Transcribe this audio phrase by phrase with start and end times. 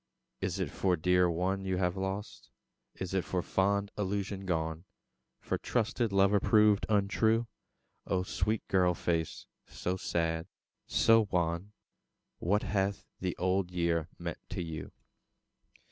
[0.39, 2.49] Is it for dear one you have lost?
[2.95, 4.85] Is it for fond illusion gone?
[5.41, 7.45] For trusted lover proved untrue?
[8.07, 10.47] O sweet girl face, so sad,
[10.87, 11.73] so wan
[12.39, 14.91] What hath the Old Year meant to you?